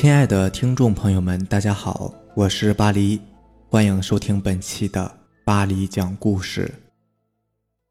[0.00, 3.20] 亲爱的听众朋友们，大家好，我是巴黎，
[3.68, 6.72] 欢迎收听本期的巴黎讲故事。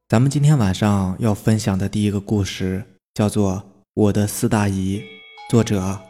[0.07, 2.83] 咱们今天晚上要分享的第一个故事
[3.13, 3.57] 叫做
[3.93, 4.97] 《我的四大姨》，
[5.51, 6.01] 作者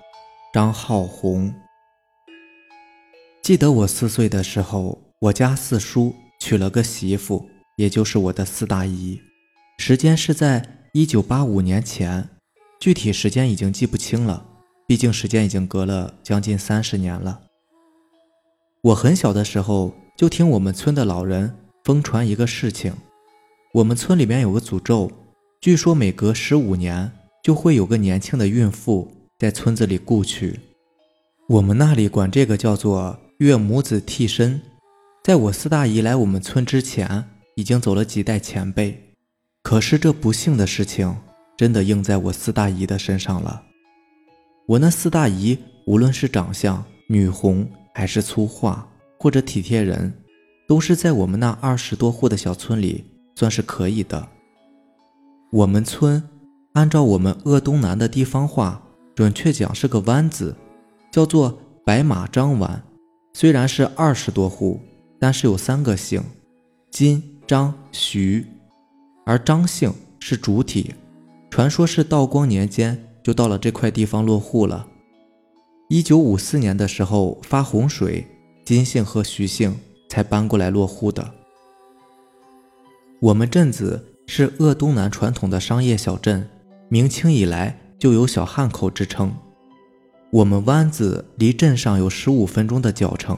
[0.53, 1.53] 张浩红。
[3.41, 7.45] 记得我四岁的时候，我家四叔娶了个媳妇，
[7.75, 9.19] 也就是我的四大姨。
[9.77, 12.29] 时间是在一九八五年前，
[12.79, 14.45] 具体时间已经记不清了。
[14.89, 17.41] 毕竟时间已经隔了将近三十年了。
[18.81, 22.91] 我很小的时候就听我们村的老人疯传一个事情：
[23.75, 25.11] 我们村里面有个诅咒，
[25.61, 27.11] 据说每隔十五年
[27.43, 30.59] 就会有个年轻的孕妇在村子里故去。
[31.49, 34.59] 我们那里管这个叫做岳母子替身。
[35.23, 39.13] 在我四大姨来我们村之前，已经走了几代前辈。
[39.61, 41.15] 可是这不幸的事情
[41.55, 43.65] 真的应在我四大姨的身上了。
[44.69, 50.13] 我那四大姨，无论是长相女红，还是粗话或者体贴人，
[50.67, 53.03] 都是在我们那二十多户的小村里
[53.33, 54.27] 算是可以的。
[55.51, 56.21] 我们村
[56.73, 58.79] 按照我们鄂东南的地方话，
[59.15, 60.55] 准确讲是个湾子，
[61.11, 62.83] 叫做白马张湾。
[63.33, 64.79] 虽然是二十多户，
[65.19, 66.21] 但是有三个姓：
[66.91, 68.45] 金、张、徐，
[69.25, 70.93] 而张姓是主体。
[71.49, 73.03] 传说是道光年间。
[73.29, 74.87] 就到了这块地方落户了。
[75.87, 78.25] 一九五四年的时候发洪水，
[78.65, 79.77] 金姓和徐姓
[80.09, 81.31] 才搬过来落户的。
[83.19, 86.49] 我们镇子是鄂东南传统的商业小镇，
[86.87, 89.31] 明清以来就有小汉口之称。
[90.31, 93.37] 我们湾子离镇上有十五分钟的脚程。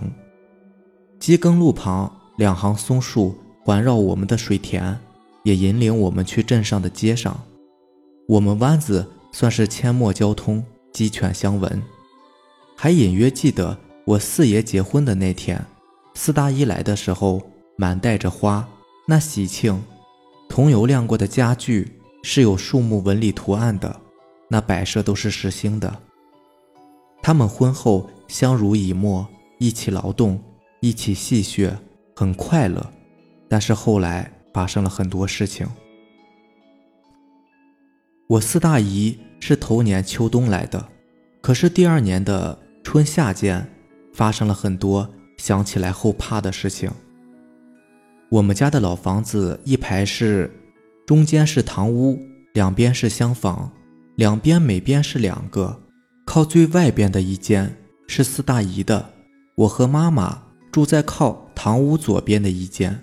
[1.19, 4.97] 机耕路旁两行松树环绕我们的水田，
[5.43, 7.37] 也引领我们去镇上的街上。
[8.29, 9.05] 我们湾子。
[9.31, 11.81] 算是阡陌交通，鸡犬相闻。
[12.75, 15.63] 还隐约记得我四爷结婚的那天，
[16.15, 17.41] 四大姨来的时候，
[17.77, 18.67] 满带着花，
[19.07, 19.81] 那喜庆。
[20.49, 24.01] 桐油亮过的家具是有树木纹理图案的，
[24.49, 25.99] 那摆设都是实心的。
[27.21, 29.25] 他们婚后相濡以沫，
[29.59, 30.41] 一起劳动，
[30.81, 31.71] 一起戏谑，
[32.15, 32.85] 很快乐。
[33.47, 35.67] 但是后来发生了很多事情。
[38.31, 40.87] 我四大姨是头年秋冬来的，
[41.41, 43.69] 可是第二年的春夏间
[44.13, 46.89] 发生了很多想起来后怕的事情。
[48.29, 50.49] 我们家的老房子一排是，
[51.05, 52.17] 中间是堂屋，
[52.53, 53.69] 两边是厢房，
[54.15, 55.81] 两边每边是两个，
[56.23, 57.75] 靠最外边的一间
[58.07, 59.09] 是四大姨的，
[59.55, 62.97] 我和妈妈住在靠堂屋左边的一间。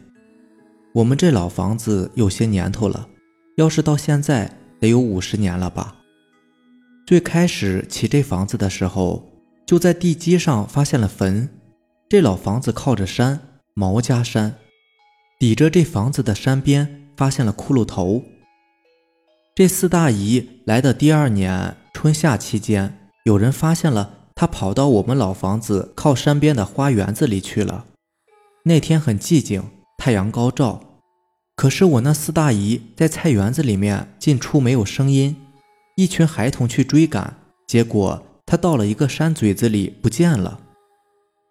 [0.94, 3.06] 我们这老房子有些年头了，
[3.58, 4.57] 要是到现在。
[4.80, 5.96] 得有五十年了吧。
[7.06, 9.30] 最开始起这房子的时候，
[9.66, 11.48] 就在地基上发现了坟。
[12.08, 13.38] 这老房子靠着山，
[13.74, 14.54] 毛家山，
[15.38, 18.22] 抵着这房子的山边发现了骷髅头。
[19.54, 27.86] 这四大姨来的第二年春夏期间，有人发现了她跑到我们老房子靠山边的花园子里去了。
[28.64, 29.62] 那天很寂静，
[29.98, 30.87] 太阳高照。
[31.58, 35.34] 可是我那四大姨在菜园子里面进出没有声音，
[35.96, 37.36] 一群孩童去追赶，
[37.66, 40.60] 结果她到了一个山嘴子里不见了。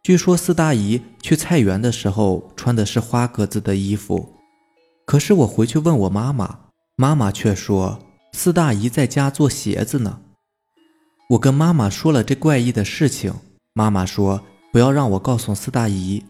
[0.02, 4.30] 据说四大姨去菜园的时候穿的是花格子的衣服，
[5.06, 6.58] 可是我回去问我妈妈，
[6.96, 8.00] 妈妈却说
[8.32, 10.22] 四大姨在家做鞋子呢。
[11.32, 13.34] 我跟妈妈说了这怪异的事情，
[13.74, 14.42] 妈妈说
[14.72, 16.24] 不要让我告诉四大姨。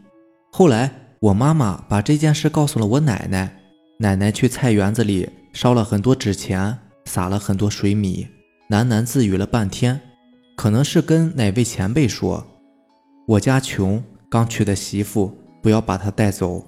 [0.52, 3.54] 后来我妈妈把这件事告诉了我奶奶。
[4.00, 8.28] 奶奶去菜园子里烧了很多纸钱，撒了很多水米，
[8.70, 10.00] 喃喃自语了半天，
[10.56, 12.46] 可能是跟哪位前辈说
[13.28, 16.64] ：“我家穷，刚娶的媳妇，不要把她带走。”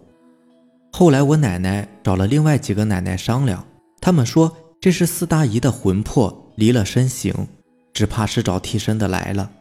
[0.91, 3.63] 后来我奶奶找了另外几个奶奶商量，
[4.01, 7.47] 他们说这是四大姨的魂魄离了身形，
[7.93, 9.51] 只怕是找替身的来了。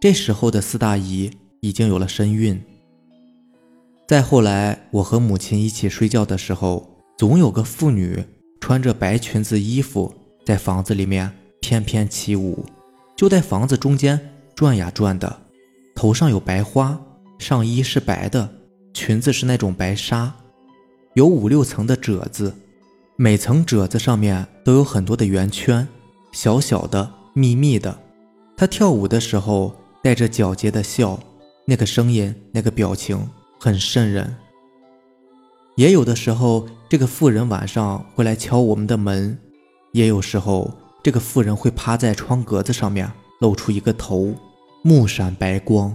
[0.00, 1.30] 这时候的四大姨
[1.60, 2.58] 已经有了身孕。
[4.08, 6.93] 再后来，我和母亲一起睡觉的时候。
[7.16, 8.24] 总有个妇女
[8.60, 10.12] 穿着白裙子衣服
[10.44, 11.30] 在房子里面
[11.60, 12.64] 翩翩起舞，
[13.16, 14.18] 就在房子中间
[14.54, 15.40] 转呀转的，
[15.94, 17.00] 头上有白花，
[17.38, 18.48] 上衣是白的，
[18.92, 20.34] 裙子是那种白纱，
[21.14, 22.52] 有五六层的褶子，
[23.16, 25.86] 每层褶子上面都有很多的圆圈，
[26.32, 27.96] 小小的、密密的。
[28.56, 31.18] 她跳舞的时候带着皎洁的笑，
[31.64, 34.36] 那个声音、那个表情很瘆人。
[35.76, 39.36] 也有的时候，这个妇人晚上会来敲我们的门；
[39.90, 43.10] 也有时候，这个妇人会趴在窗格子上面
[43.40, 44.32] 露出一个头，
[44.82, 45.92] 目闪白光，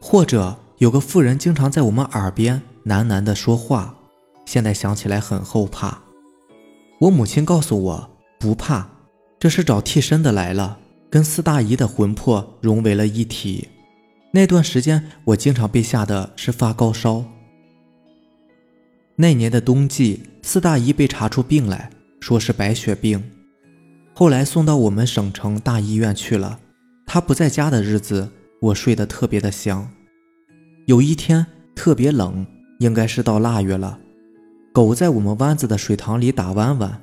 [0.00, 3.94] 或者有个妇人经常在我们耳边喃喃地说话。
[4.44, 5.96] 现在想起来很后怕。
[7.02, 8.10] 我母亲告诉我
[8.40, 8.90] 不怕，
[9.38, 10.78] 这是找替身的来了，
[11.08, 13.68] 跟四大姨的魂魄融为了一体。
[14.32, 17.22] 那段时间我经常被吓得是发高烧。
[19.20, 23.20] 那年的冬季，四大姨被查出病来，说是白血病，
[24.14, 26.60] 后来送到我们省城大医院去了。
[27.04, 28.30] 她不在家的日子，
[28.60, 29.90] 我睡得特别的香。
[30.86, 31.44] 有一天
[31.74, 32.46] 特别冷，
[32.78, 33.98] 应该是到腊月了。
[34.72, 37.02] 狗在我们湾子的水塘里打弯弯，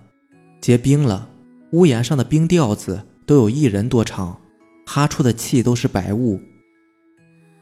[0.61, 1.27] 结冰了。
[1.73, 4.39] 屋檐上的冰吊子都有一人多长，
[4.85, 6.39] 哈出的气都是白雾。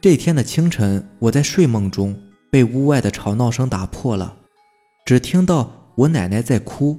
[0.00, 2.14] 这天的清晨，我在睡梦中
[2.52, 4.36] 被屋外的吵闹声打破了，
[5.04, 6.98] 只听到我奶奶在哭。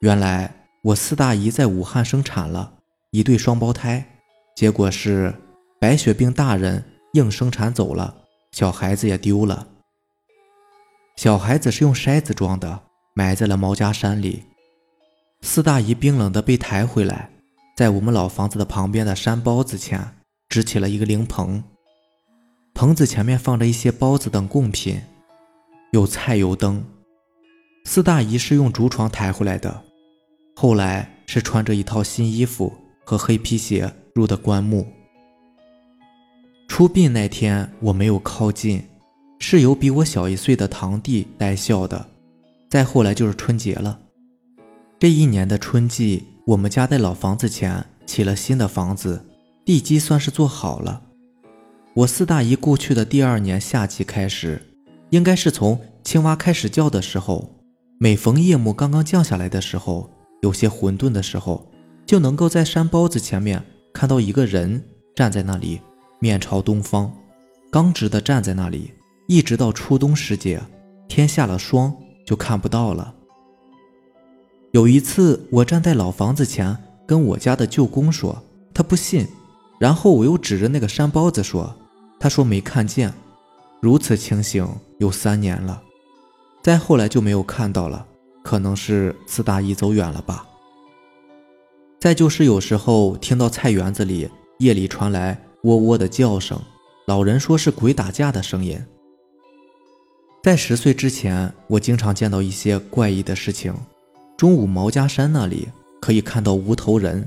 [0.00, 2.74] 原来我四大姨在武汉生产了
[3.10, 4.06] 一对双胞胎，
[4.54, 5.34] 结果是
[5.80, 6.84] 白血病大人
[7.14, 8.14] 硬生产走了，
[8.52, 9.66] 小孩子也丢了。
[11.16, 12.82] 小孩子是用筛子装的，
[13.14, 14.44] 埋在了毛家山里。
[15.40, 17.30] 四大姨冰冷的被抬回来，
[17.76, 20.16] 在我们老房子的旁边的山包子前
[20.50, 21.64] 支起了一个灵棚，
[22.74, 25.00] 棚子前面放着一些包子等贡品，
[25.92, 26.84] 有菜油灯。
[27.84, 29.82] 四大姨是用竹床抬回来的，
[30.54, 32.72] 后来是穿着一套新衣服
[33.04, 34.86] 和黑皮鞋入的棺木。
[36.66, 38.82] 出殡那天我没有靠近。
[39.40, 42.08] 是由比我小一岁的堂弟带孝的，
[42.68, 44.00] 再后来就是春节了。
[44.98, 49.24] 这一年的春季，我们家在老房子前起了新的房子，
[49.64, 51.02] 地基算是做好了。
[51.94, 54.60] 我四大姨故去的第二年夏季开始，
[55.10, 57.57] 应该是从青蛙开始叫的时候，
[58.00, 60.08] 每逢夜幕刚刚降下来的时候，
[60.42, 61.68] 有些混沌的时候，
[62.06, 63.60] 就能够在山包子前面
[63.92, 64.84] 看到一个人
[65.16, 65.80] 站在那里，
[66.20, 67.12] 面朝东方，
[67.72, 68.92] 刚直的站在那里。
[69.26, 70.62] 一直到初冬时节，
[71.08, 73.12] 天下了霜就看不到了。
[74.70, 76.74] 有一次，我站在老房子前，
[77.04, 78.42] 跟我家的舅公说，
[78.72, 79.26] 他不信，
[79.80, 81.74] 然后我又指着那个山包子说，
[82.20, 83.12] 他说没看见。
[83.82, 84.66] 如此情形
[84.98, 85.82] 有三年了，
[86.68, 88.06] 再后来就没有看到了，
[88.44, 90.46] 可能是四大姨走远了吧。
[91.98, 94.28] 再就是有时候听到菜园子里
[94.58, 96.60] 夜里传来喔喔的叫声，
[97.06, 98.78] 老人说是鬼打架的声音。
[100.42, 103.74] 在十岁之前，我经常见到一些怪异的事情。
[104.36, 105.68] 中午毛家山那里
[106.02, 107.26] 可以看到无头人，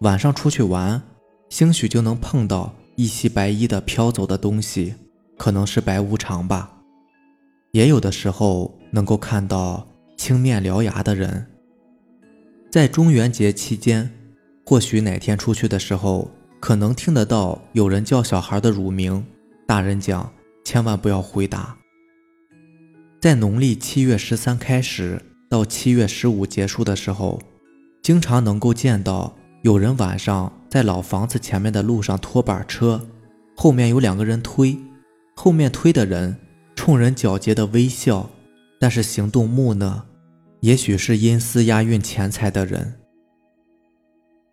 [0.00, 1.00] 晚上出去玩，
[1.48, 4.96] 兴许就能碰到一袭白衣的飘走的东西，
[5.38, 6.78] 可能是白无常吧。
[7.70, 11.46] 也有的时候能够看到青面獠牙的人。
[12.70, 14.10] 在中元节期间，
[14.64, 19.26] 或许哪天出去的时候，可能听得到有人叫小孩的乳名，
[19.66, 20.32] 大人讲
[20.64, 21.76] 千万不要回答。
[23.20, 27.40] 在农历七月十三开始到七月十五结束的时候，
[28.02, 33.08] 经常能够见到有人晚上在老房子前面的路上拖板车，
[33.56, 34.78] 后面有两个人推，
[35.34, 36.36] 后面推的人
[36.74, 38.30] 冲人皎洁的微笑，
[38.80, 40.06] 但是行动木讷，
[40.60, 42.98] 也许是因私押运钱财的人。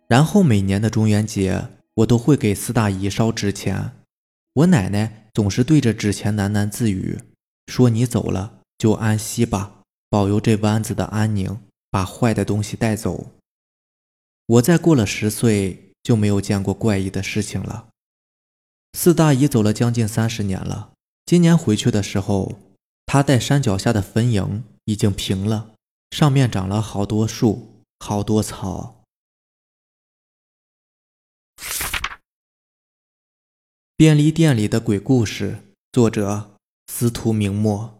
[0.06, 3.90] 然后每年的中元节，我都会给四大姨烧纸钱，
[4.52, 7.18] 我奶奶总是对着纸钱喃喃自语，
[7.66, 8.60] 说你走了。
[8.76, 11.58] 就安息吧，保佑这湾子的安宁，
[11.90, 13.32] 把坏的东西带走。
[14.46, 17.88] 我再过了十岁，就没有见过怪异的事情了。
[18.92, 20.92] 四大姨走了将近三十年了，
[21.26, 22.52] 今年回去的时候，
[23.10, 25.70] 他在山脚下的坟茔已经平了，
[26.10, 29.02] 上面长了好多树，好多草。
[33.96, 36.50] 便利店里的鬼故事，作者
[36.88, 37.98] 司徒明墨。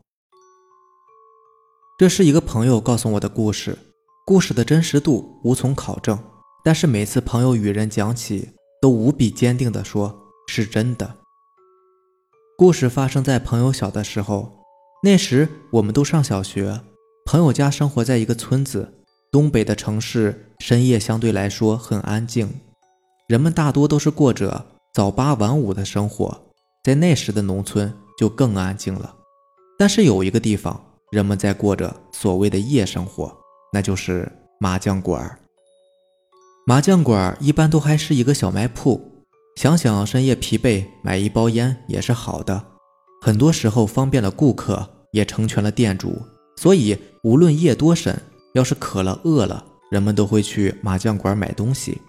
[1.98, 3.78] 这是一个朋友告诉我的故事，
[4.26, 6.22] 故事的真实度无从考证，
[6.62, 8.50] 但是每次朋友与人讲起，
[8.82, 11.16] 都无比坚定地说是真的。
[12.58, 14.57] 故事发生在朋友小的时候，
[15.02, 16.80] 那时我们都上小学，
[17.24, 18.94] 朋友家生活在一个村子。
[19.30, 22.60] 东北的城市深夜相对来说很安静，
[23.28, 26.40] 人们大多都是过着早八晚五的生活，
[26.82, 29.14] 在那时的农村就更安静了。
[29.78, 30.84] 但是有一个地方。
[31.10, 33.34] 人们在过着所谓的夜生活，
[33.72, 35.38] 那就是麻将馆
[36.66, 39.24] 麻将馆一般都还是一个小卖铺，
[39.56, 42.62] 想想深夜疲惫，买一包烟也是好的。
[43.20, 46.20] 很多时候方便了顾客，也成全了店主。
[46.56, 48.20] 所以无论夜多深，
[48.54, 52.00] 要是渴了饿了，人们都会去麻将馆买东西。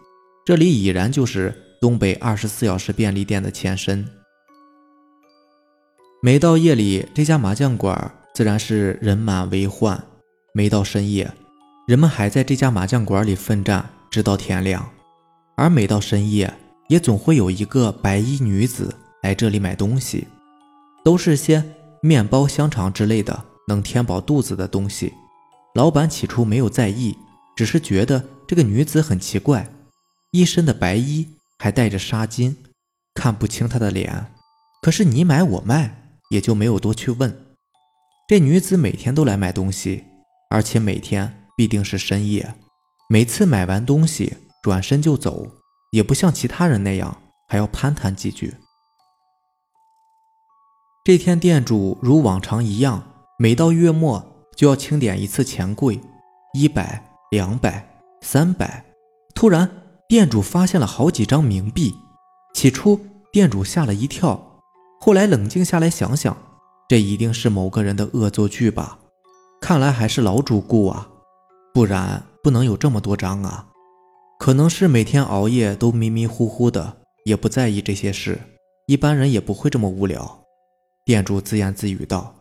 [0.46, 4.08] 这里已然就是东北二十四小时便利店的前身。
[6.22, 10.04] 每到夜里，这家麻将馆自然是人满为患。
[10.54, 11.32] 每到深夜，
[11.88, 14.90] 人们还在这家麻将馆里奋战，直到天亮。
[15.56, 16.52] 而每到深夜，
[16.88, 20.28] 也总会有一个白衣女子来这里买东西，
[21.04, 21.64] 都是些
[22.02, 25.14] 面包、香肠之类的能填饱肚子的东西。
[25.76, 27.18] 老板起初没有在意，
[27.56, 29.70] 只是觉得这个女子很奇怪，
[30.32, 31.28] 一身的白衣，
[31.60, 32.56] 还带着纱巾，
[33.14, 34.28] 看不清她的脸。
[34.82, 35.96] 可是你买我卖。
[36.30, 37.36] 也就没有多去问。
[38.28, 40.04] 这女子每天都来买东西，
[40.52, 42.54] 而且每天必定是深夜。
[43.10, 45.48] 每次买完东西转身就走，
[45.92, 48.54] 也不像其他人那样还要攀谈几句。
[51.02, 53.02] 这天，店主如往常一样，
[53.38, 54.24] 每到月末
[54.56, 56.00] 就要清点一次钱柜，
[56.54, 57.88] 一百、两百、
[58.22, 58.86] 三百。
[59.34, 59.70] 突然，
[60.10, 61.96] 店主发现了好几张冥币。
[62.54, 63.00] 起初，
[63.32, 64.60] 店主吓了一跳。
[65.00, 66.36] 后来冷静下来想想，
[66.90, 69.00] 这一定是某个人的恶作剧吧？
[69.62, 71.10] 看来还是老主顾啊，
[71.74, 73.68] 不然不能有这么多张啊。
[74.38, 78.40] 可能是每天熬夜都迷迷糊糊的，也不在意这些事。
[78.86, 80.44] 一般人也不会这么无聊。
[81.10, 82.36] 店主自言自语道。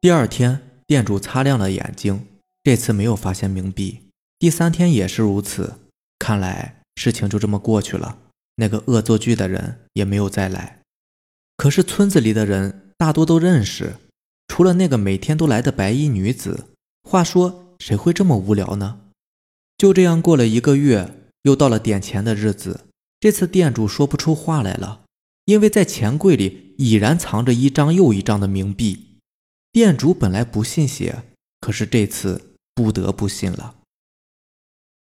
[0.00, 2.26] 第二天，店主擦亮了眼睛，
[2.64, 4.10] 这次没有发现冥币。
[4.40, 5.74] 第三天也是如此，
[6.18, 8.18] 看来事情就这么过去了。
[8.56, 10.80] 那个恶作剧的人也没有再来。
[11.56, 13.98] 可是村子里的人大多都认识，
[14.48, 16.64] 除了那个每天都来的白衣女子。
[17.08, 18.98] 话说，谁会这么无聊呢？
[19.78, 21.08] 就这样过了一个月，
[21.42, 22.80] 又到了点钱的日子。
[23.20, 25.03] 这次店主说不出话来了，
[25.44, 29.18] 因为在钱柜里已然藏着一张又一张的冥币。
[29.72, 31.24] 店主本来不信邪，
[31.60, 33.76] 可是这次不得不信了。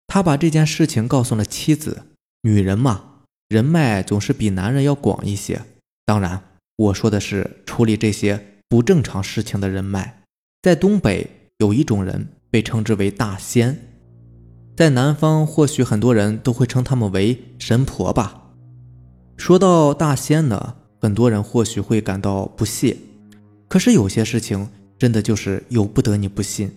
[0.07, 2.07] 他把这件事情告诉了妻子。
[2.43, 5.63] 女人嘛，人脉总是比男人要广一些。
[6.05, 6.43] 当然，
[6.77, 10.23] 我说的是处理这些不正常事情的人脉。
[10.63, 13.79] 在东北有一种人被称之为大仙，
[14.77, 18.46] 在南方或许很多人都会称他们为神婆吧。
[19.37, 22.97] 说到大仙呢，很多人或许会感到不屑，
[23.69, 26.71] 可是有些事情真的就是由不得你不信。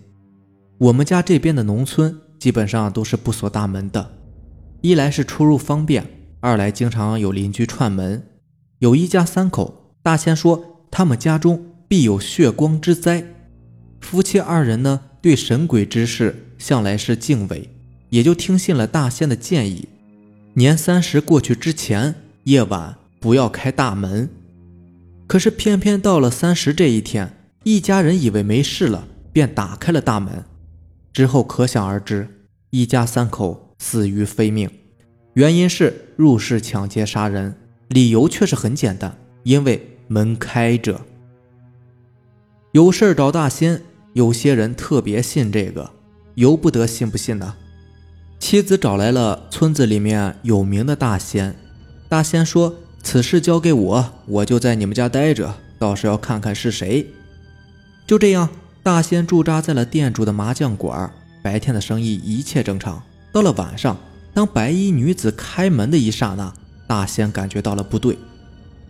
[0.77, 4.11] 我们家这边的农村基本上都是不锁大门的，
[4.81, 6.05] 一来是出入方便，
[6.41, 8.23] 二来经常有邻居串门。
[8.79, 13.25] 有一家三口，大仙说他们家中必有血光之灾。
[14.01, 17.69] 夫妻二人呢，对神鬼之事向来是敬畏，
[18.09, 19.87] 也就听信了大仙的建议。
[20.53, 22.15] 年三十过去之前，
[22.49, 24.27] 夜晚不要开大门。
[25.27, 27.31] 可是偏偏到了三十这一天，
[27.63, 30.43] 一家人以为没事了，便打开了大门。
[31.13, 32.27] 之后可想而知，
[32.71, 34.67] 一家三口死于非命，
[35.35, 37.55] 原因是入室抢劫杀人。
[37.89, 41.01] 理由却是很简单，因为门开着。
[42.71, 43.81] 有事找大仙，
[44.13, 45.91] 有些人特别信这个，
[46.33, 47.55] 由不得信不信呢？
[48.39, 51.55] 妻子找来了村子里面有名的大仙，
[52.09, 57.07] 大仙说：“此事交给我，我就在你们家待着，到时要看看是谁。”
[58.07, 58.49] 就这样，
[58.81, 61.13] 大仙驻扎在了店主的麻将馆。
[61.43, 63.01] 白天的生意一切正常，
[63.31, 63.95] 到了晚上，
[64.33, 66.51] 当白衣女子开门的一刹那。
[66.87, 68.17] 大仙感觉到了不对，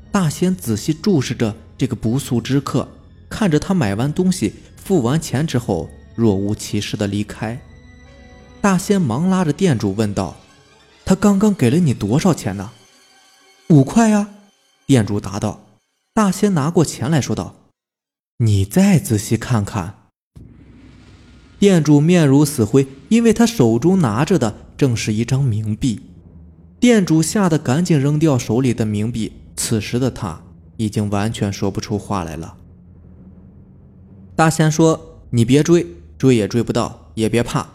[0.10, 2.88] 大仙仔细注视着这个不速之客，
[3.30, 7.60] 看着他买完东西、付完钱之后，若无其事的离开。
[8.62, 10.38] 大仙忙拉着店主问道
[11.04, 12.72] ：“他刚刚给了你多少钱呢
[13.70, 14.30] ？”“五块呀。”
[14.86, 15.66] 店主答道。
[16.14, 17.56] 大仙拿过钱来说道
[18.44, 20.10] ：“你再仔细看看。”
[21.60, 26.02] 店主面如死灰，因为他手中拿着的正是一张冥币。
[26.80, 30.42] 店主吓得赶紧扔掉手里的冥币，此时的他
[30.78, 32.56] 已经完全说不出话来了。
[34.36, 35.86] 大仙说：“你别追，
[36.18, 37.68] 追也追不到，也别怕。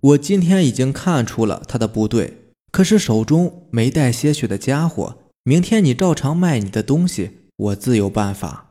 [0.00, 8.70] 我今天已经看出了他的不对，可是手中没带些许的家伙，明天你照常卖你的东西，我自有办法。”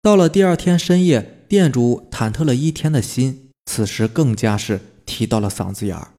[0.00, 6.12] 到了第二天深夜，店主忐忑了一天的心，此时更加是提到了嗓子眼儿。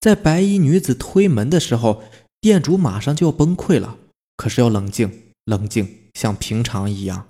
[0.00, 2.02] 在白衣女子推门的时候，
[2.40, 3.98] 店主马上就要崩溃了。
[4.36, 7.28] 可是要冷静，冷静，像平常一样。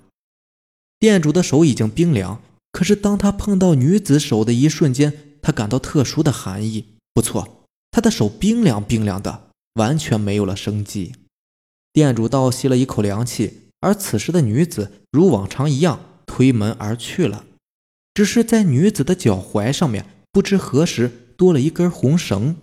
[0.97, 2.41] 店主的手已经冰凉，
[2.71, 6.95] 可是当他碰到女子手的一瞬间，他感到特殊的寒意。
[7.13, 9.48] 不错，他的手冰凉冰凉的，
[9.79, 11.15] 完全没有了生机。
[11.91, 17.45] 店主倒吸了一口凉气，而此时的女子如往常一样推门而去了，
[18.13, 21.25] 只是在女子的脚踝上面，不知何时。
[21.39, 22.57] 多了一根红绳。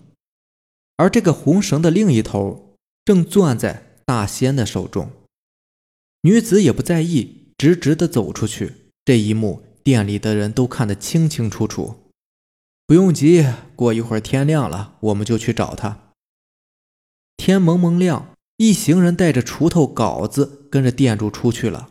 [0.99, 5.11] 而这个红绳的另一头正攥在大仙的手中。
[6.21, 8.93] 女子也不在意，直直的走出去。
[9.07, 12.13] 这一幕，店里的人都看得清清楚楚。
[12.87, 16.06] 不用急，过一会儿天亮了，我们就去找他。
[17.37, 21.91] 天蒙蒙亮，一行人带着锄头、镐子，跟着店主出去了。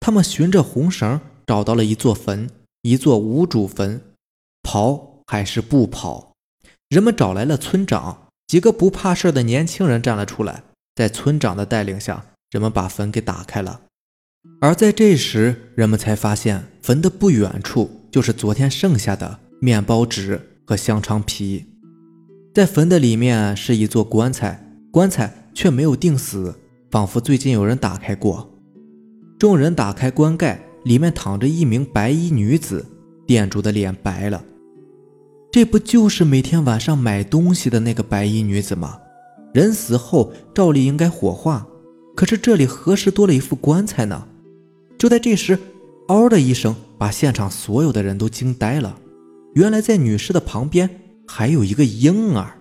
[0.00, 2.48] 他们循着红绳找到了一座坟，
[2.82, 4.00] 一座无主坟。
[4.62, 6.32] 跑还是不跑？
[6.88, 10.62] 人们找来了村长，几个不怕事的年轻人站了出来，
[10.94, 12.26] 在村长的带领下。
[12.52, 13.82] 人们把坟给打开了，
[14.60, 21.66] 而在这时，人们才发现坟的不远处就是昨天剩下的面包纸和香肠皮。
[22.56, 26.54] 在坟的里面是一座棺材，棺材却没有钉死，
[26.90, 28.50] 仿佛最近有人打开过。
[29.38, 32.82] 众人打开棺盖，里面躺着一名白衣女子，
[33.26, 34.42] 店主的脸白了。
[35.52, 39.00] 这不就是每天晚上买东西的那个白衣女子吗？
[39.52, 41.66] 人死后照例应该火化。
[42.14, 44.26] 可是这里何时多了一副棺材呢？
[44.96, 45.58] 就在这时，
[46.08, 48.98] 嗷的一声，把现场所有的人都惊呆了。
[49.52, 50.88] 原来在女尸的旁边
[51.26, 52.56] 还有一个婴儿。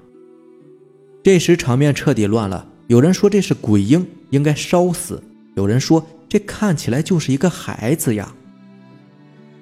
[1.24, 2.68] 这时场面彻底乱了。
[2.88, 5.16] 有人说这是鬼婴，应该烧死；
[5.56, 8.34] 有人说这看起来就是一个孩子呀。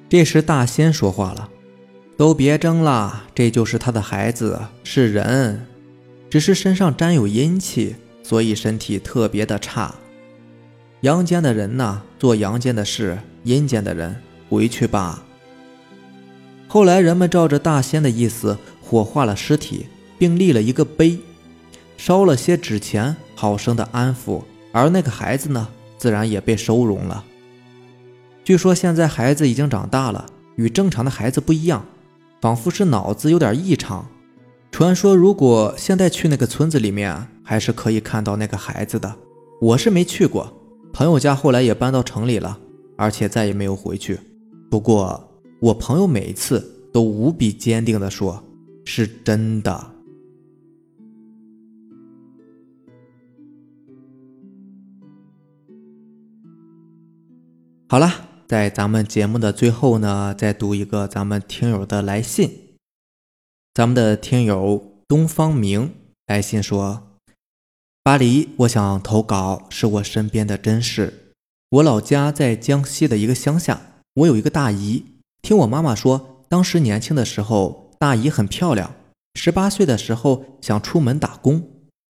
[0.09, 1.49] 这时大仙说话了
[2.17, 5.65] ：“都别争了，这就是他的孩子，是人，
[6.29, 7.95] 只是身上沾有阴气。”
[8.25, 9.93] 所以身体特别的差。
[11.01, 14.15] 阳间的人呢，做阳间的事；阴间的人
[14.49, 15.25] 回去吧。
[16.69, 18.57] 后来人们照着大仙的意思
[18.93, 19.87] 火化了尸体，
[20.19, 21.17] 并立了一个碑，
[21.97, 24.43] 烧了些纸钱，好生的安抚。
[24.71, 27.23] 而那个孩子呢，自然也被收容了。
[28.43, 31.83] 据说现在孩子已经长大了，与正常的孩子不一样，
[32.39, 34.05] 仿佛是脑子有点异常。
[34.71, 37.27] 传说如果现在去那个村子里面。
[37.45, 39.13] 还是可以看到那个孩子的，
[39.59, 40.49] 我是没去过。
[40.93, 42.57] 朋友家后来也搬到城里了，
[42.97, 44.17] 而且再也没有回去。
[44.71, 48.41] 不过我朋友每一次都无比坚定地说
[48.85, 49.91] ：“是真的。”
[57.89, 58.11] 好了，
[58.47, 62.49] 在咱们节目的最后呢，再读一个咱们听友的来信。
[63.73, 65.93] 咱们的听友东方明
[66.25, 67.19] 来信说。
[68.01, 71.35] 巴黎，我想投稿是我身边的真事。
[71.69, 73.81] 我老家在江西的一个乡下，
[74.15, 75.05] 我有一个大姨。
[75.41, 78.95] 听我妈妈说，当时年轻的时候，大姨很漂亮。
[79.33, 81.69] 十八岁的时候想出门打工，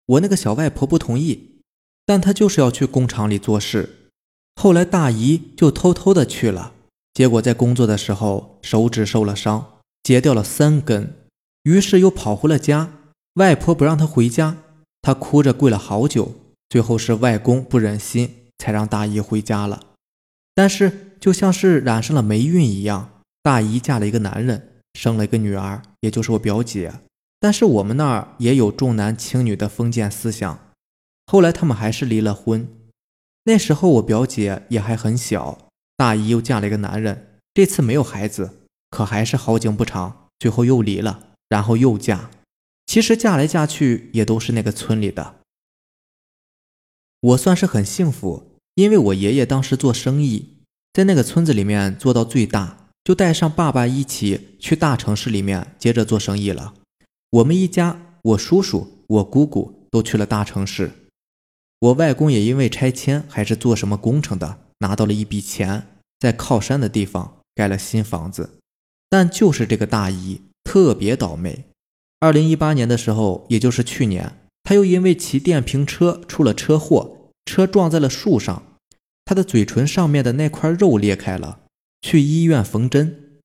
[0.05, 1.61] 我那个小外婆不同意，
[2.05, 4.09] 但她就是要去工厂里做事。
[4.57, 6.73] 后来大姨就偷偷的去了，
[7.13, 11.13] 结果在工作的时候手指受了伤，截掉了三根，
[11.63, 12.91] 于是又跑回了家。
[13.35, 14.57] 外婆不让她回家。
[15.01, 16.33] 他哭着跪了好久，
[16.67, 19.81] 最后是外公不忍心，才让大姨回家了。
[20.53, 26.91] 但是就像是染上了霉运一样，大姨嫁了一个男人，生了一个女儿，也就是我表姐。
[27.39, 30.71] 但是我们那儿也有重男轻女的封建思想，
[31.27, 32.67] 后来他们还是离了婚。
[33.43, 42.31] 那时候我表姐也还很小，大姨又嫁了一个男人，这次没有孩子，可还是好景不长，最后又离了，然后又嫁。
[42.87, 45.35] 其实嫁来嫁去也都是那个村里的。
[47.19, 50.57] 我算是很幸福，因为我爷爷当时做生意，
[50.91, 52.76] 在那个村子里面做到最大，
[53.07, 56.73] 就带上爸爸一起去大城市里面接着做生意了。
[57.29, 60.91] 我们一家，我叔叔、我姑姑都去了大城市，
[61.79, 65.87] 我外公也因为拆迁还是做什么工程的，拿到了一笔钱，
[66.19, 68.57] 在靠山的地方盖了新房子。
[69.09, 71.63] 但就是这个大姨特别倒霉。
[72.19, 78.63] 二零一八年的时候，也就是去年，他又因为骑电瓶车出了车祸，车撞在了树上，
[79.23, 81.61] 他的嘴唇上面的那块肉裂开了，
[82.01, 83.41] 去医院缝针。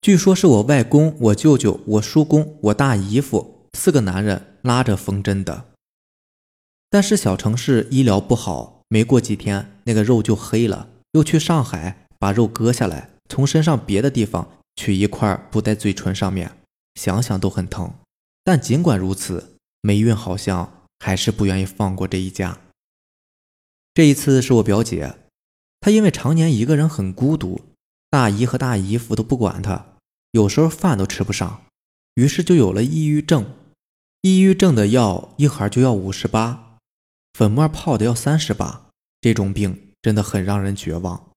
[0.00, 5.66] 据说是我外公、我舅舅、我叔公、我大姨夫四个男人拉着缝针的。
[6.88, 16.52] 但是小城市医疗不好，没过几天那个肉就黑了，又去上海把肉割下来，从身上别的地方取一块补在嘴唇上面，
[16.94, 17.92] 想想都很疼。
[18.44, 22.58] 但尽管如此，霉运好像还是不愿意放过这一家。
[23.92, 25.16] 这一次是我表姐，
[25.80, 27.60] 她因为常年一个人很孤独，
[28.10, 29.84] 大姨和大姨夫都不管她，
[30.32, 31.62] 有时候饭都吃不上，
[32.14, 33.54] 于是就有了抑郁症。
[34.22, 36.78] 抑郁症的药一盒就要五十八，
[37.34, 38.88] 粉末泡的要三十八，
[39.20, 41.30] 这种病真的很让人绝望。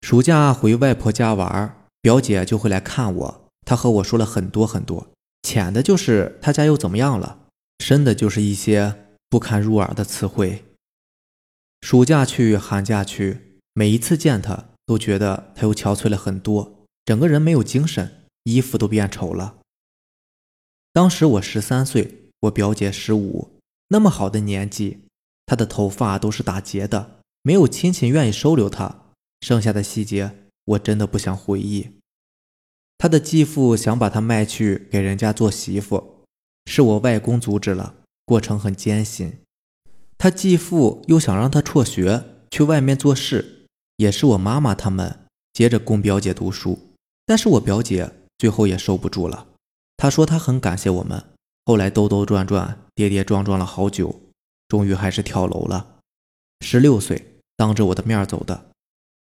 [0.00, 5.08] 暑假回外婆家玩，表姐就会来看我，她和我说了很多很多。
[5.42, 7.40] 浅的就是她家又怎么样了，
[7.80, 10.64] 深的就是一些不堪入耳的词汇。
[11.82, 19.58] 暑假去，寒假去，每一次见他，都觉得他又憔悴了很多，整个人没有精神，衣服都变丑了。
[20.92, 25.00] 当时我十三岁，我表姐十五，那么好的年纪，
[25.44, 29.02] 她的头发都是打结的，没有亲戚愿意收留她。
[29.42, 31.90] 剩下的细节，我真的不想回忆。
[32.96, 36.24] 他的继父想把她卖去给人家做媳妇，
[36.64, 39.40] 是我外公阻止了，过程很艰辛。
[40.16, 43.55] 他继父又想让他辍学去外面做事，
[43.96, 46.78] 也是我妈妈他们接着供表姐读书，
[47.24, 49.46] 但是我表姐最后也受不住了。
[49.96, 51.24] 她说她很感谢我们，
[51.64, 54.20] 后来兜兜转转、跌跌撞撞了好久，
[54.68, 55.98] 终于还是跳楼了。
[56.60, 58.66] 十六岁，当着我的面走的，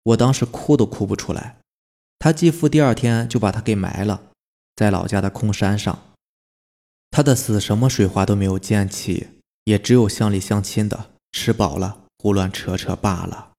[0.04, 1.58] 我当时哭都哭不出来。
[2.20, 4.24] 他继父第二天就把他给埋了，
[4.76, 6.00] 在老家的空山上。
[7.12, 9.28] 他的死什么水花都没有溅起。
[9.66, 13.54] 也只有乡里乡亲的吃饱了胡乱扯扯罢了。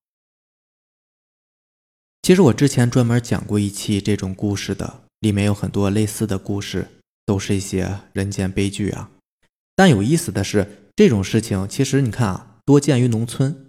[2.27, 6.89] 其实我之前专门讲过一期这种故事的，里面有很多类似的故事，
[7.25, 9.13] 都是一些人间悲剧啊。
[9.77, 13.67] 但有意思的是，这种事情其实你看啊，多见于农村。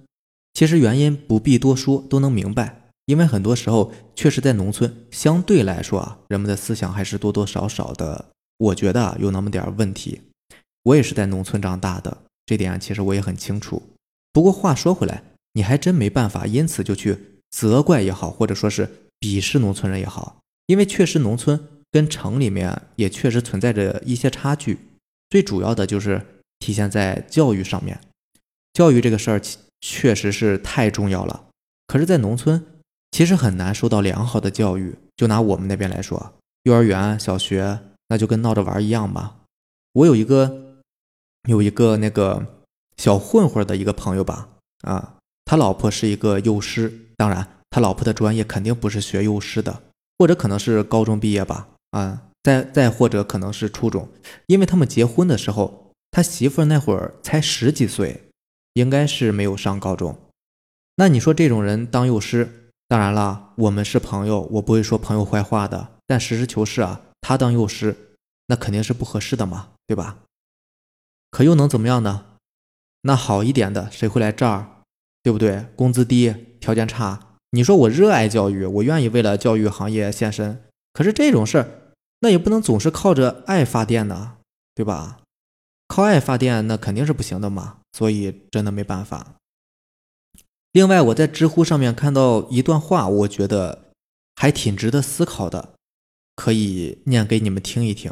[0.56, 2.90] 其实原因不必多说，都能明白。
[3.06, 8.26] 因为很多时候确实在农村，相对来说啊，人们的思想还是多多少少的，
[8.58, 10.20] 我觉得有那么点问题。
[10.82, 12.18] 我也是在农村长大的。
[12.48, 13.84] 这点其实我也很清楚，
[14.34, 15.22] 不过话说回来，
[15.54, 21.60] 你还真没办法，因此就去责怪也好，或者说是鄙视农村人也好，因为确实农村
[21.92, 24.80] 跟城里面也确实存在着一些差距，
[25.30, 26.26] 最主要的就是
[26.60, 28.00] 体现在教育上面，
[28.74, 29.42] 教育这个事儿
[29.82, 31.46] 确实是太重要了。
[31.88, 32.66] 可是，在农村
[33.12, 36.34] 其实很难受到良好的教育，就拿我们那边来说，
[36.64, 37.80] 幼儿园、小学
[38.10, 39.38] 那就跟闹着玩一样吧。
[39.94, 40.66] 我有一个。
[41.48, 42.46] 有一个那个
[42.98, 44.50] 小混混的一个朋友吧，
[44.82, 49.84] 啊，他老婆是一个幼师，当然他老婆的专业肯定不是学幼师的，
[50.18, 54.08] 或者可能是高中毕业吧，啊，再再或者可能是初中，
[54.46, 58.30] 因为他们结婚的时候，他媳妇那会儿才十几岁，
[58.74, 60.18] 应该是没有上高中。
[60.96, 68.16] 那你说这种人当幼师，当然了，我们是朋友，我不会说朋友坏话的，但实事求是啊，他当幼师
[68.48, 70.20] 那肯定是不合适的嘛，对吧？
[71.30, 72.26] 可又能怎么样呢？
[73.02, 74.82] 那好一点的谁会来这儿，
[75.22, 75.68] 对不对？
[75.76, 76.34] 工资低，
[76.68, 77.38] 条件差。
[77.52, 80.62] 你说我热爱教育，我愿意为了教育行业献身。
[80.92, 81.70] 可是这种事儿，
[82.20, 84.34] 那也不能总是靠着爱发电呢，
[84.76, 85.20] 对吧？
[85.88, 87.78] 靠爱发电那肯定是不行的嘛。
[87.94, 89.36] 所以真的没办法。
[90.74, 93.86] 另外，我在知乎上面看到一段话，我觉得
[94.36, 95.70] 还挺值得思考的，
[96.36, 98.12] 可以念给你们听一听。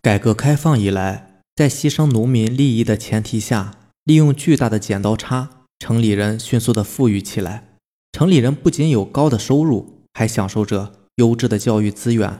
[0.00, 7.76] 改革开放以来，在牺牲农民利益的前提下，利用巨大的剪刀差，城里人迅速的富裕起来。
[8.12, 12.38] 城里人不仅有高的收入，还享受着优质的教育资源，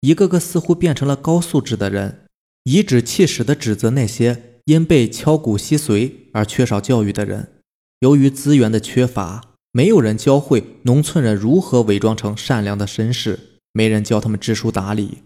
[0.00, 2.26] 一个个似乎变成了高素质的人，
[2.64, 7.52] 颐指气使的指责那些因被敲骨吸髓而缺少教育的人。
[8.00, 15.18] 由于资源的缺乏，没有人教会农村人如何伪装成善良的绅士，没人教他们知书达理。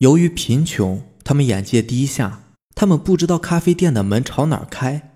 [0.00, 5.13] 由于贫穷，他们眼界低下，他们不知道咖啡店的门朝哪儿开。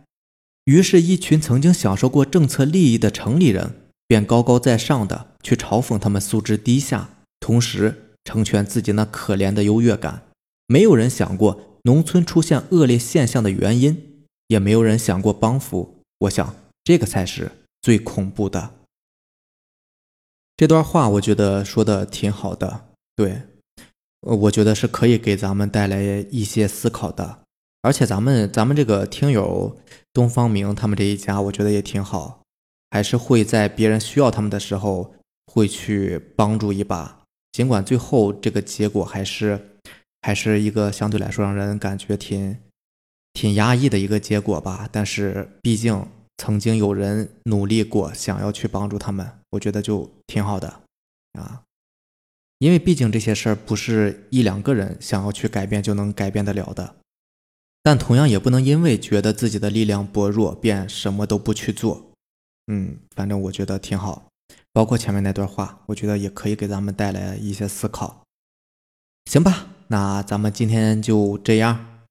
[0.68, 7.08] 于是，一群曾经享受过政策利益的城里人，便高高在上的去嘲讽他们素质低下，
[7.40, 10.24] 同时成全自己那可怜的优越感。
[10.66, 16.02] 没有人想过农村出现恶劣现象的原因，也没有人想过帮扶。
[16.18, 16.54] 我想，
[16.84, 17.50] 这个才是
[17.80, 18.74] 最恐怖的。
[20.54, 23.40] 这段话，我觉得说的挺好的，对。
[24.20, 27.38] 呃，我觉得是可以给咱们带来一些思考的，
[27.82, 29.78] 而且咱们咱们这个听友
[30.12, 32.42] 东方明他们这一家，我觉得也挺好，
[32.90, 35.14] 还是会在别人需要他们的时候
[35.46, 39.76] 会去帮助一把，尽管最后这个结果还是
[40.22, 42.58] 还是一个相对来说让人感觉挺
[43.32, 46.04] 挺压抑的一个结果吧，但是毕竟
[46.38, 50.80] 曾经有人努力过，想要去帮助他们，我觉得就挺好的
[51.34, 51.62] 啊。
[52.58, 56.96] 因为毕竟这些事儿不是一两个人想要去改变就能改变得了的，
[57.82, 62.10] 但同样也不能因为觉得自己的力量薄弱便什么都不去做。
[62.66, 64.28] 嗯，反正我觉得挺好。
[64.72, 68.22] 包括前面那段话，我觉得也可以给咱们带来一些思考。
[69.24, 72.04] 行吧，那咱们今天就这样，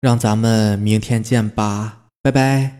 [0.00, 2.79] 让咱们明天见吧，拜拜。